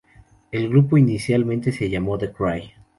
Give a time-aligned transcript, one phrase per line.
[0.51, 2.71] El grupo inicialmente se llamó The Cry.